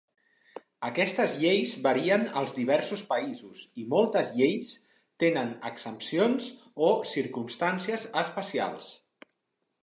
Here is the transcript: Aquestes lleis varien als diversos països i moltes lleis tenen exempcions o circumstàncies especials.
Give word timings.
Aquestes 0.87 1.33
lleis 1.41 1.73
varien 1.87 2.23
als 2.41 2.55
diversos 2.59 3.03
països 3.11 3.61
i 3.83 3.85
moltes 3.91 4.31
lleis 4.39 4.71
tenen 5.25 5.53
exempcions 5.71 6.49
o 6.89 6.91
circumstàncies 7.13 8.09
especials. 8.25 8.91